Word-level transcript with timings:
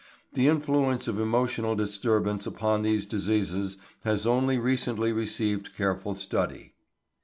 The 0.33 0.47
influence 0.47 1.07
of 1.07 1.19
emotional 1.19 1.75
disturbance 1.75 2.47
upon 2.47 2.81
these 2.81 3.05
diseases 3.05 3.77
has 4.03 4.25
only 4.25 4.57
recently 4.57 5.13
received 5.13 5.75
careful 5.75 6.15
study. 6.15 6.73